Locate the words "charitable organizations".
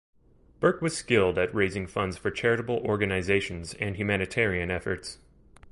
2.31-3.75